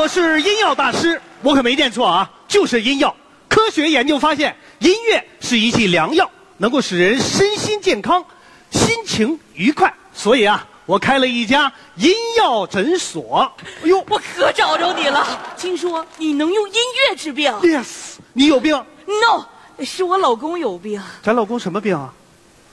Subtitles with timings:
[0.00, 3.14] 我是音药大师，我可没念错啊，就是音药。
[3.50, 8.24] 科学研究发现，音乐是一剂良药，能够使人身心健康、
[8.70, 9.92] 心情愉快。
[10.14, 13.52] 所以啊，我开了一家音药诊所。
[13.82, 15.54] 哎呦我可找着你了！
[15.58, 16.74] 听说你能用音
[17.10, 18.74] 乐治病，yes，你有病
[19.04, 19.44] ？？No，
[19.84, 22.10] 是我老公有病，咱老公什么病啊？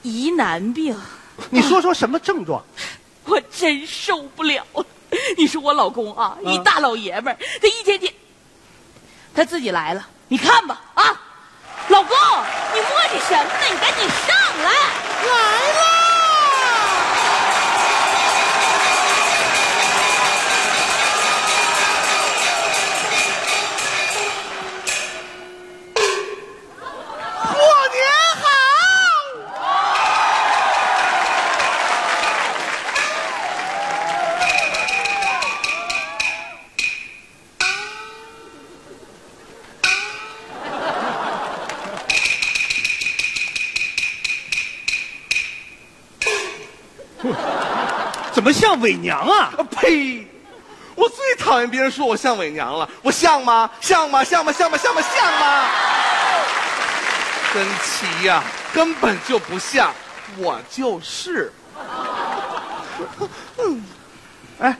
[0.00, 0.96] 疑难病。
[1.50, 2.64] 你说说什么症状？
[3.26, 4.86] 我真受不了了。
[5.36, 8.12] 你说我老公啊，嗯一大老爷们儿，他一天天，
[9.34, 11.20] 他自己来了，你看吧啊，
[11.88, 12.16] 老公，
[12.74, 13.66] 你磨叽什么呢？
[13.70, 14.70] 你赶紧上来，
[15.26, 15.87] 来啦！
[48.38, 49.52] 怎么像伪娘啊？
[49.58, 50.24] 啊呸！
[50.94, 53.68] 我最讨厌别人说我像伪娘了，我像吗？
[53.80, 54.22] 像吗？
[54.22, 54.52] 像吗？
[54.52, 54.78] 像吗？
[54.78, 55.02] 像吗？
[55.02, 55.66] 像吗？
[57.52, 59.92] 真奇呀、根本就不像，
[60.36, 61.52] 我就是。
[64.60, 64.76] 哎，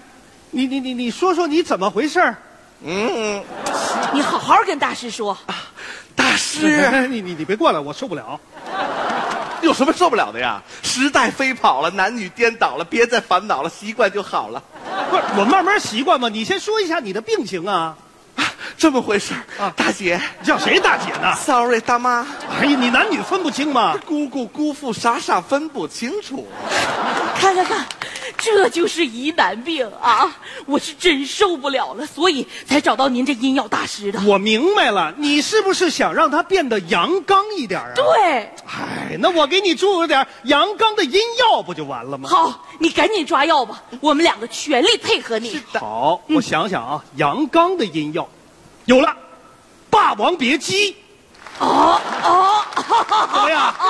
[0.53, 2.33] 你你你你说说你怎么回事？
[2.85, 3.43] 嗯，
[4.15, 5.37] 你好好跟大师说，
[6.15, 8.39] 大师 你你你别过来，我受不了。
[9.63, 10.63] 有什么受不了的呀？
[10.83, 14.63] 时代飞跑了，男女颠倒了，别再烦恼了，习惯就好了。
[15.11, 16.29] 不是，我慢慢习惯嘛。
[16.29, 17.97] 你先说一下你的病情啊。
[18.37, 18.45] 啊，
[18.77, 22.25] 这么回事啊大姐叫谁大姐呢？，sorry，大妈，
[22.61, 23.99] 哎呀，你男女分不清吗？
[24.07, 26.47] 姑姑姑父傻傻分不清楚。
[27.41, 27.85] 看看看，
[28.39, 30.33] 这就是疑难病啊！
[30.65, 34.21] 我是真受不了了，所以才找到您这阴药大师的。
[34.25, 37.93] 我明白了，你是不是想让他变得阳刚一点啊？。
[37.97, 42.29] 对，哎，那我给你注入点阳刚的阴药，不就完了吗？
[42.29, 45.51] 好，你赶紧抓药吧，我们两个全力配合你。
[45.51, 48.29] 是的好，我想想啊，阳刚的阴药，
[48.85, 49.09] 有了，
[49.91, 50.93] 《霸王别姬》
[51.59, 52.65] 哦哦，
[53.33, 53.75] 怎么样？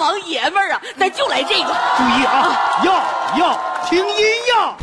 [0.00, 1.64] 霸王爷们儿啊，咱就来这个。
[1.98, 2.94] 注意啊，要
[3.38, 4.74] 要听音要，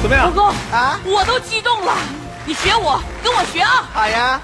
[0.00, 0.26] 怎么样？
[0.26, 1.92] 老公啊我都激动了，
[2.46, 3.88] 你学我，跟我学啊！
[3.92, 4.40] 好呀，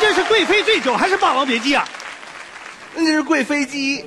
[0.00, 1.86] 这是贵妃醉酒还是《霸王别姬》啊？
[2.94, 4.04] 那是贵妃 鸡。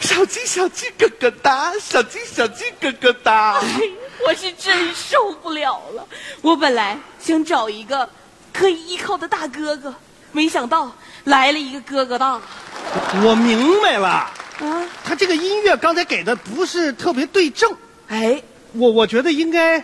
[0.00, 3.58] 小鸡小鸡咯咯哒，小鸡小鸡咯咯哒。
[3.58, 3.82] 哎
[4.26, 6.06] 我是真受不了了。
[6.42, 8.08] 我本来想找一个
[8.52, 9.94] 可以依靠的大哥哥，
[10.32, 10.90] 没想到
[11.24, 12.40] 来了一个哥哥大
[13.24, 14.30] 我明白了，啊！
[15.04, 17.72] 他这个音乐刚才给的不是特别对症，
[18.08, 18.42] 哎，
[18.72, 19.78] 我我觉得应该，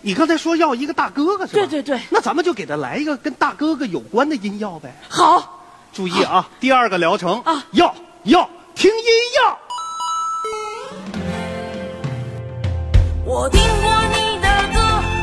[0.00, 1.66] 你刚才说要一个大哥哥是吧？
[1.66, 4.94] 对对对那咱们就给他来一个跟大哥哥有关的音药呗。
[5.08, 5.60] 好，
[5.92, 9.06] 注意啊，第二个疗程啊要要听音
[9.36, 9.58] 药。
[13.24, 14.78] 我听过你的歌，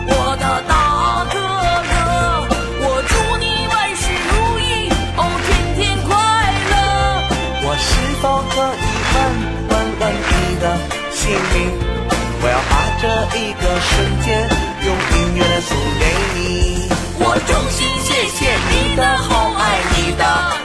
[0.07, 1.39] 我的大哥
[1.89, 1.95] 哥，
[2.85, 6.11] 我祝你万事如意，哦，天天快
[6.69, 6.73] 乐。
[7.63, 7.89] 我是
[8.21, 8.83] 否可以
[9.15, 9.17] 问
[9.69, 10.63] 问问你的
[11.11, 11.55] 姓名？
[12.43, 13.07] 我要把这
[13.39, 14.27] 一个瞬间
[18.95, 20.23] 的好爱，你的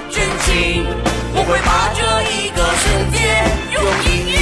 [0.08, 0.86] 真情，
[1.34, 2.00] 我会把这
[2.30, 3.18] 一个瞬间
[3.72, 4.38] 用音乐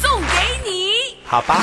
[0.00, 0.26] 送给
[0.64, 1.16] 你。
[1.26, 1.62] 好吧。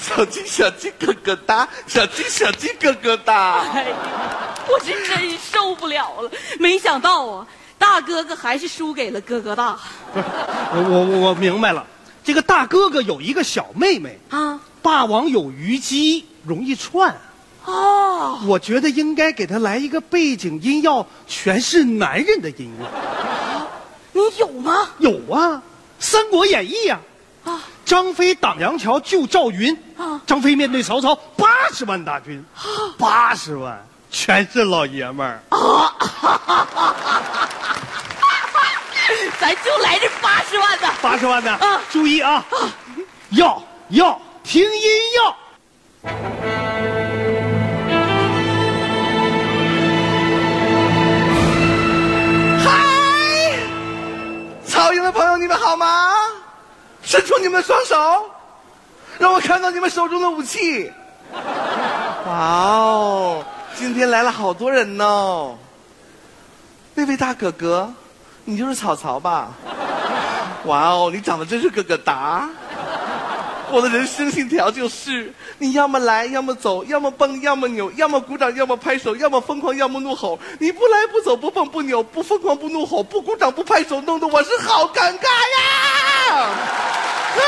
[0.00, 3.60] 小鸡小鸡咯咯哒，小鸡小鸡咯咯哒。
[3.72, 3.96] 哎呀，
[4.68, 6.30] 我是真受不了了！
[6.58, 7.46] 没想到啊，
[7.78, 9.78] 大哥哥还是输给了哥哥大
[10.14, 11.86] 我我我我明白了，
[12.24, 14.60] 这个大哥哥有一个小妹妹，啊！
[14.82, 17.14] 霸王有虞姬，容易串。
[17.66, 22.86] 哦，我觉得应该给他来一个背景音要全是男人的音乐。
[24.12, 24.88] 你有吗？
[24.98, 25.48] 有啊，
[25.98, 27.00] 《三国演义》呀、啊，
[27.90, 30.20] 张飞挡杨桥救赵云，啊。
[30.24, 32.44] 张飞面对曹操八十万大军，
[32.96, 35.42] 八十万全是老爷们儿。
[35.48, 35.92] 啊。
[39.40, 40.88] 咱就来这八十万的。
[41.02, 41.80] 八十万的，啊。
[41.90, 42.44] 注意啊，
[43.30, 44.70] 要要听音
[45.16, 45.36] 要。
[57.40, 57.96] 你们双手，
[59.18, 60.92] 让我看到你们手中的武器。
[62.26, 63.44] 哇哦，
[63.74, 65.56] 今天来了好多人呢。
[66.94, 67.92] 那位大哥哥，
[68.44, 69.48] 你就是草草吧？
[70.64, 72.48] 哇哦，你长得真是咯咯哒。
[73.72, 80.36] 我的人生信条就是：你要么来，要么走，要么蹦，要么扭，要么鼓掌，要么拍手，要么疯狂，要么怒吼。
[80.58, 86.48] 你不来不走，不蹦不扭，不疯狂不怒吼，不鼓掌不拍手，弄得我是好尴尬呀！
[87.34, 87.40] 哼，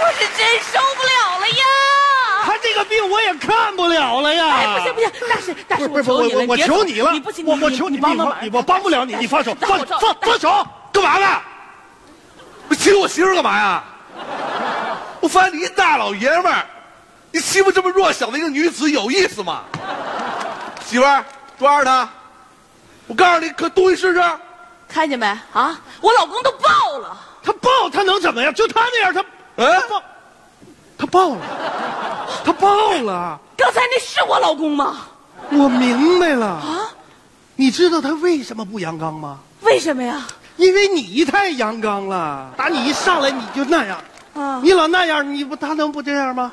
[0.00, 1.64] 我是真受不了了呀！
[2.44, 4.48] 他这个病我也看不了了呀！
[4.48, 11.40] 哎，不行不行，大师大师，不是不是求你了，我我求你了，你不行，我我求你，帮帮忙，我帮不了你，你放手，放放放手，干嘛呢？
[12.68, 13.84] 你欺负我媳妇儿干嘛呀？
[15.20, 16.64] 我发现你一大老爷们儿，
[17.30, 19.64] 你欺负这么弱小的一个女子有意思吗？
[20.84, 21.24] 媳妇儿，
[21.58, 22.08] 抓着他！
[23.06, 24.22] 我告诉你，可东西试试。
[24.88, 25.78] 看见没啊？
[26.00, 27.16] 我老公都爆了。
[27.42, 28.52] 他抱他能怎么样？
[28.54, 29.24] 就他那样，他
[29.56, 30.02] 嗯他抱，
[30.98, 31.40] 他抱了，
[32.44, 33.40] 他抱了。
[33.56, 34.98] 刚才那是我老公吗？
[35.50, 36.90] 我明白了，啊？
[37.56, 39.38] 你知道他为什么不阳刚吗？
[39.62, 40.26] 为什么呀？
[40.56, 43.98] 因为你太阳刚了，打你一上来你就那样，
[44.34, 46.52] 啊你老那样，你不他能不这样吗？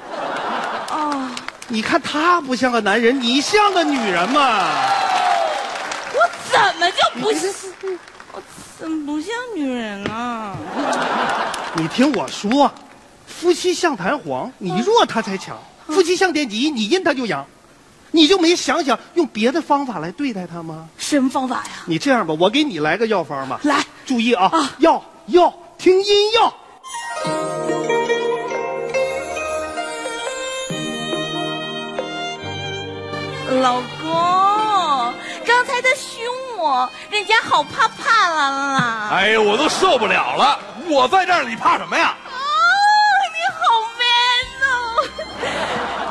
[0.91, 1.31] 啊！
[1.69, 4.69] 你看他不像个男人，你像个女人嘛。
[6.13, 7.53] 我怎么就不是？
[8.87, 10.55] 我怎么不像女人啊？
[11.75, 12.71] 你听我说，
[13.25, 15.57] 夫妻相弹簧，你弱他才强；
[15.87, 17.45] 夫妻相电极，你阴他就阳。
[18.11, 20.87] 你就没想想用别的方法来对待他吗？
[20.97, 21.71] 什么方法呀？
[21.85, 23.59] 你这样吧，我给你来个药方吧。
[23.63, 26.53] 来，注意啊，啊药药听音药。
[33.61, 34.46] 老公，
[36.57, 39.09] 我，人家好怕怕啦啦。
[39.11, 40.59] 哎呀，我都受不了了！
[40.89, 42.15] 我在这儿，你怕什么呀？
[42.25, 42.33] 哦，
[43.35, 43.61] 你好
[43.99, 44.73] man 哦！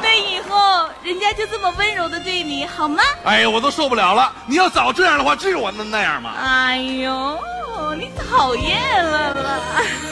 [0.00, 3.02] 那以后人家就这么温柔的对你好吗？
[3.25, 4.32] 哎呀，我都受不了了！
[4.47, 6.32] 你要早这样的话，至于我能那样吗？
[6.40, 7.38] 哎呦，
[7.99, 9.59] 你讨厌了啦！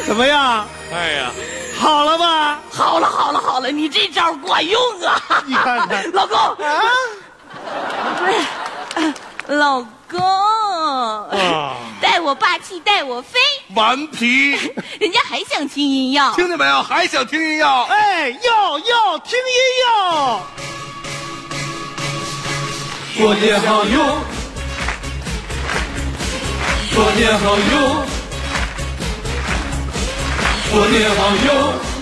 [0.05, 0.67] 怎么样？
[0.93, 1.31] 哎呀，
[1.79, 2.59] 好了吧？
[2.73, 5.43] 好了好了好了，你这招管用啊！
[5.47, 6.83] 你看看老公，啊，
[8.19, 8.45] 不是，呃
[9.49, 13.39] 老公，啊带我霸气带我飞，
[13.75, 14.53] 顽皮，
[14.99, 16.33] 人家还想听音乐。
[16.35, 16.83] 听见没有？
[16.83, 17.85] 还想听音乐？
[17.85, 20.41] 哎，要要听音乐。
[23.19, 24.19] 过年好哟，
[26.95, 28.07] 过年好哟，
[30.73, 31.94] 过年好哟。